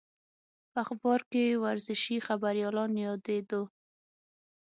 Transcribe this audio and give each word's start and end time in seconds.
په 0.71 0.77
اخبار 0.85 1.21
کې 1.31 1.45
ورزشي 1.63 2.17
خبریالان 2.27 2.91
یادېدو. 3.05 3.61